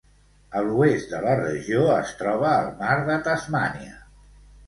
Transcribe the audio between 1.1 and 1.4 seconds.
de la